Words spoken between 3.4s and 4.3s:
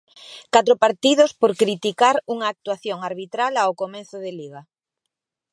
ao comezo